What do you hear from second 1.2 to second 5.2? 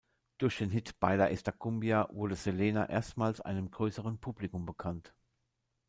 esta cumbia" wurde Selena erstmals einem größeren Publikum bekannt.